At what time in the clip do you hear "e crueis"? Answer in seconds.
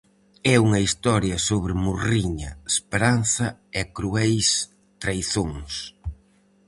3.79-4.49